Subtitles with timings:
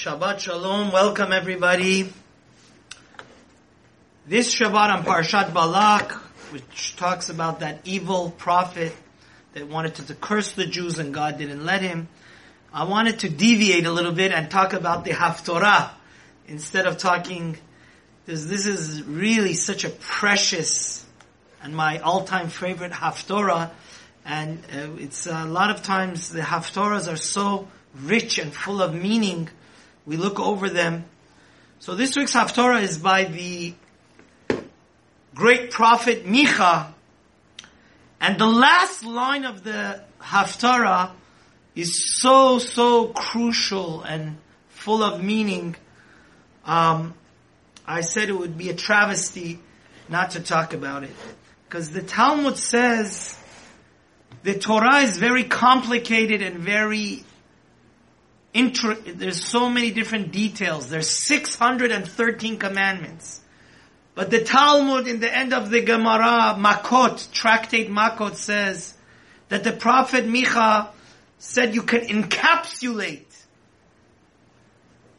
[0.00, 0.92] Shabbat Shalom.
[0.92, 2.10] Welcome everybody.
[4.26, 6.12] This Shabbat on Parshat Balak,
[6.52, 8.96] which talks about that evil prophet
[9.52, 12.08] that wanted to, curse the Jews and God didn't let him.
[12.72, 15.90] I wanted to deviate a little bit and talk about the Haftorah
[16.48, 17.58] instead of talking,
[18.24, 21.04] because this is really such a precious
[21.62, 23.70] and my all-time favorite Haftorah.
[24.24, 28.94] And uh, it's a lot of times the Haftorahs are so rich and full of
[28.94, 29.50] meaning.
[30.06, 31.04] We look over them.
[31.78, 33.74] So this week's Haftorah is by the
[35.34, 36.92] great prophet Micha.
[38.20, 41.12] And the last line of the Haftarah
[41.74, 44.36] is so, so crucial and
[44.68, 45.76] full of meaning.
[46.64, 47.14] Um,
[47.86, 49.58] I said it would be a travesty
[50.08, 51.14] not to talk about it.
[51.68, 53.38] Because the Talmud says
[54.42, 57.24] the Torah is very complicated and very
[58.52, 60.88] intro, there's so many different details.
[60.88, 63.40] There's 613 commandments.
[64.14, 68.94] But the Talmud in the end of the Gemara, Makot, tractate Makot says
[69.48, 70.88] that the prophet Micha
[71.38, 73.24] said you can encapsulate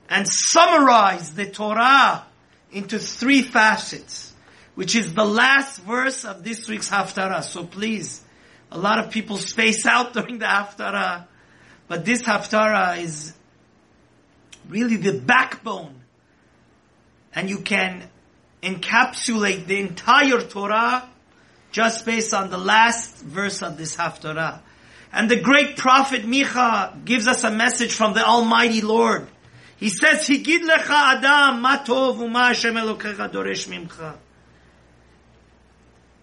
[0.10, 2.26] and summarize the Torah
[2.72, 4.34] into three facets,
[4.76, 7.44] which is the last verse of this week's Haftarah.
[7.44, 8.22] So please,
[8.72, 11.26] a lot of people space out during the Haftarah,
[11.92, 13.34] but this Haftarah is
[14.70, 15.94] really the backbone.
[17.36, 18.04] And you can
[18.64, 21.10] encapsulate the entire Torah
[21.74, 24.62] just based on the last verse of this Haftarah.
[25.12, 29.28] And the great prophet Micha gives us a message from the Almighty Lord.
[29.76, 34.16] He says, Higid lecha adam ma tov u'ma Hashem Elokecha doresh mimcha.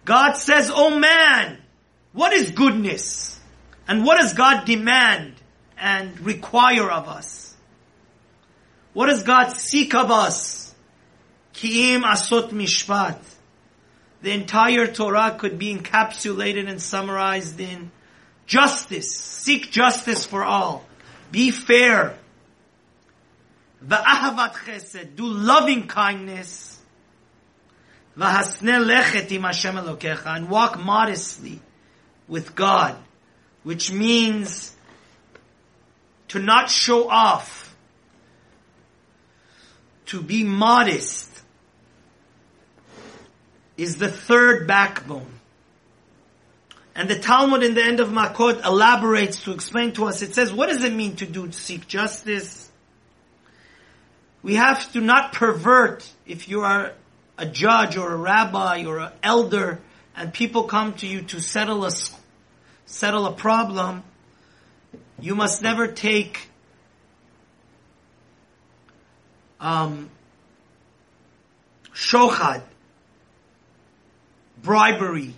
[0.03, 1.59] God says, Oh man,
[2.13, 3.39] what is goodness?
[3.87, 5.35] And what does God demand
[5.79, 7.55] and require of us?
[8.93, 10.73] What does God seek of us?
[11.53, 13.19] Ki'im asot mishpat.
[14.21, 17.91] The entire Torah could be encapsulated and summarized in
[18.45, 19.15] justice.
[19.15, 20.85] Seek justice for all.
[21.31, 22.17] Be fair.
[23.85, 25.15] Va'ahavat chesed.
[25.15, 26.81] Do loving kindness.
[28.17, 30.35] V'hasne lechet im Hashem Elokecha.
[30.35, 31.61] And walk modestly
[32.27, 32.97] with God.
[33.63, 34.75] Which means
[36.29, 37.75] to not show off.
[40.07, 41.29] To be modest
[43.77, 45.39] is the third backbone.
[46.95, 50.51] And the Talmud in the end of Makot elaborates to explain to us, it says,
[50.51, 52.69] what does it mean to do, to seek justice?
[54.41, 56.93] We have to not pervert, if you are
[57.37, 59.79] a judge or a rabbi or an elder,
[60.15, 61.91] and people come to you to settle a,
[62.85, 64.03] settle a problem,
[65.19, 66.49] you must never take
[69.59, 70.09] um,
[71.93, 72.61] shochad,
[74.61, 75.33] bribery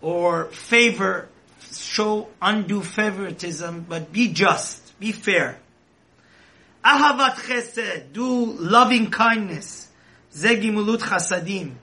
[0.00, 1.28] or favor,
[1.72, 5.58] show undue favoritism, but be just, be fair.
[6.84, 9.88] Ahavat chesed, do loving kindness.
[10.34, 11.74] Zegimulut chasadim.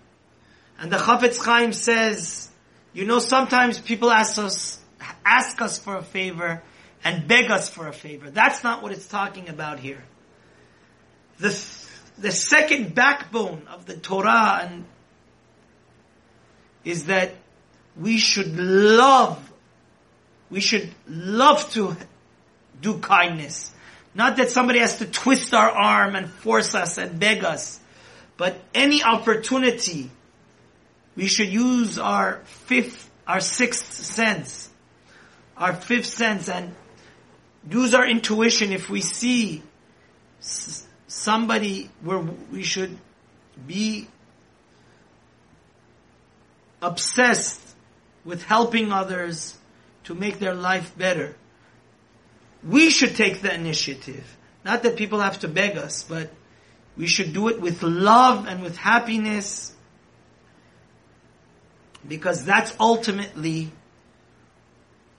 [0.79, 2.49] And the Chafetz Chaim says,
[2.93, 4.79] you know, sometimes people ask us,
[5.23, 6.61] ask us for a favor
[7.03, 8.29] and beg us for a favor.
[8.29, 10.03] That's not what it's talking about here.
[11.39, 11.49] The,
[12.17, 14.85] the second backbone of the Torah and
[16.83, 17.31] is that
[17.97, 19.51] we should love,
[20.49, 21.95] we should love to
[22.81, 23.71] do kindness.
[24.13, 27.79] Not that somebody has to twist our arm and force us and beg us,
[28.37, 30.09] but any opportunity,
[31.15, 34.69] we should use our fifth, our sixth sense,
[35.55, 36.73] our fifth sense and
[37.69, 39.63] use our intuition if we see
[41.07, 42.97] somebody where we should
[43.67, 44.07] be
[46.81, 47.61] obsessed
[48.23, 49.57] with helping others
[50.05, 51.35] to make their life better.
[52.63, 54.37] We should take the initiative.
[54.63, 56.29] Not that people have to beg us, but
[56.97, 59.73] we should do it with love and with happiness
[62.07, 63.71] because that's ultimately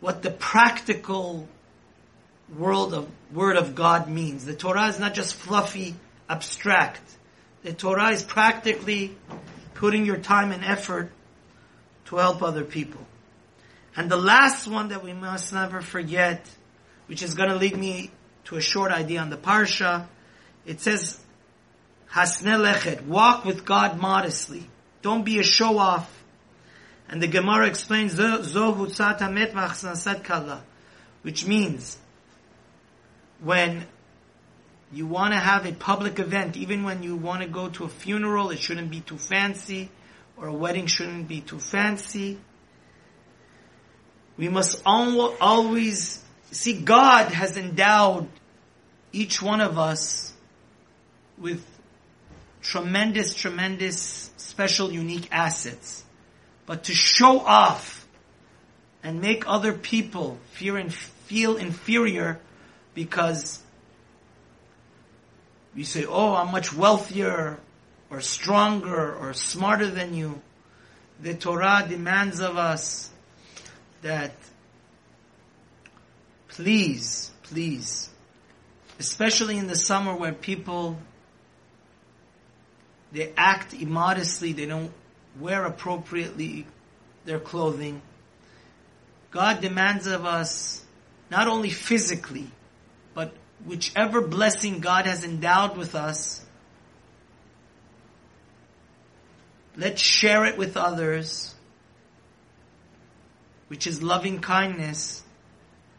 [0.01, 1.49] what the practical
[2.57, 4.45] world of word of God means.
[4.45, 5.95] The Torah is not just fluffy,
[6.29, 7.03] abstract.
[7.63, 9.17] The Torah is practically
[9.75, 11.11] putting your time and effort
[12.07, 13.01] to help other people.
[13.97, 16.49] And the last one that we must never forget,
[17.07, 18.11] which is going to lead me
[18.45, 20.07] to a short idea on the parsha,
[20.67, 21.21] it says,
[22.13, 24.69] Hasne lechet, walk with God modestly.
[25.03, 26.09] Don't be a show off.
[27.09, 28.87] And the Gemara explains, Zo
[30.25, 30.63] kala,
[31.23, 31.99] which means
[33.43, 33.87] when
[34.93, 37.89] you want to have a public event, even when you want to go to a
[37.89, 39.91] funeral, it shouldn't be too fancy,
[40.37, 42.39] or a wedding shouldn't be too fancy.
[44.37, 48.29] We must always see God has endowed
[49.13, 50.33] each one of us
[51.39, 51.65] with
[52.63, 56.05] tremendous, tremendous, special, unique assets.
[56.67, 58.07] But to show off
[59.03, 62.41] and make other people fear and feel inferior
[62.95, 63.61] because
[65.75, 67.59] you say, oh, I'm much wealthier
[68.11, 70.41] or stronger or smarter than you.
[71.21, 73.11] The Torah demands of us
[74.03, 74.33] that
[76.49, 78.11] please, please,
[78.99, 80.99] especially in the summer where people
[83.13, 84.93] they act immodestly, they don't
[85.39, 86.67] wear appropriately
[87.25, 88.03] their clothing.
[89.31, 90.85] God demands of us
[91.31, 92.51] not only physically,
[93.15, 93.33] but
[93.65, 96.45] whichever blessing God has endowed with us,
[99.77, 101.55] let's share it with others,
[103.69, 105.23] which is loving kindness,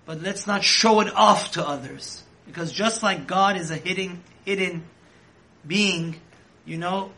[0.06, 2.24] but let's not show it off to others.
[2.46, 4.84] Because just like God is a hidden, hidden
[5.66, 6.20] being,
[6.66, 7.12] you know,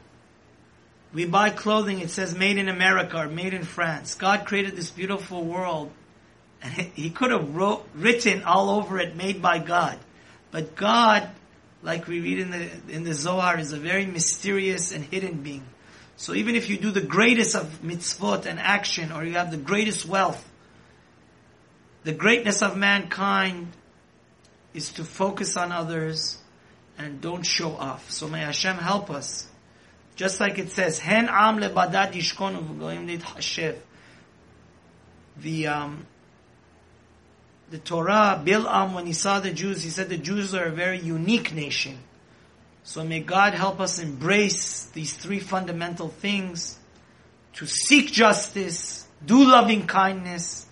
[1.13, 4.15] we buy clothing, it says made in America or made in France.
[4.15, 5.91] God created this beautiful world
[6.63, 9.99] and he could have wrote, written all over it made by God.
[10.49, 11.29] But God,
[11.81, 15.65] like we read in the, in the Zohar, is a very mysterious and hidden being.
[16.15, 19.57] So even if you do the greatest of mitzvot and action, or you have the
[19.57, 20.49] greatest wealth,
[22.05, 23.67] the greatness of mankind
[24.73, 26.37] is to focus on others
[26.97, 28.09] and don't show off.
[28.09, 29.47] So may Hashem help us.
[30.15, 33.75] Just like it says, Hen am lebadad yishkonu
[35.37, 36.05] The, um,
[37.73, 40.99] the Torah, Bil'am, when he saw the Jews, he said the Jews are a very
[40.99, 41.97] unique nation.
[42.83, 46.77] So may God help us embrace these three fundamental things
[47.53, 50.67] to seek justice, do loving kindness,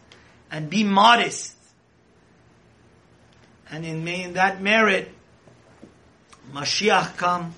[0.52, 1.58] and be modest.
[3.72, 5.10] And in, may in that merit,
[6.54, 7.56] Mashiach come